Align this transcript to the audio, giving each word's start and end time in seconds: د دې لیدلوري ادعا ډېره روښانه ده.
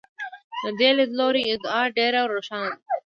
د 0.61 0.65
دې 0.79 0.89
لیدلوري 0.97 1.43
ادعا 1.53 1.81
ډېره 1.97 2.21
روښانه 2.33 2.69
ده. 2.83 2.91